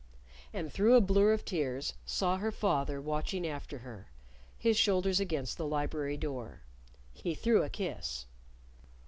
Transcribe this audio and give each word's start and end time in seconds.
And 0.51 0.73
through 0.73 0.95
a 0.95 0.99
blur 0.99 1.31
of 1.31 1.45
tears 1.45 1.93
saw 2.07 2.37
her 2.37 2.51
father 2.51 2.99
watching 2.99 3.45
after 3.45 3.77
her, 3.85 4.07
his 4.57 4.75
shoulders 4.75 5.19
against 5.19 5.59
the 5.59 5.67
library 5.67 6.17
door. 6.17 6.61
He 7.13 7.35
threw 7.35 7.61
a 7.61 7.69
kiss. 7.69 8.25